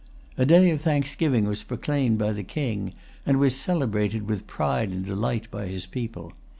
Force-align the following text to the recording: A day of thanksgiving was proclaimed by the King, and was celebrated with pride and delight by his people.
A 0.35 0.47
day 0.47 0.71
of 0.71 0.81
thanksgiving 0.81 1.45
was 1.45 1.61
proclaimed 1.61 2.17
by 2.17 2.31
the 2.31 2.41
King, 2.43 2.95
and 3.23 3.39
was 3.39 3.55
celebrated 3.55 4.27
with 4.27 4.47
pride 4.47 4.89
and 4.89 5.05
delight 5.05 5.51
by 5.51 5.67
his 5.67 5.85
people. 5.85 6.33